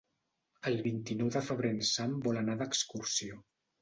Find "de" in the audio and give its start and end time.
1.37-1.43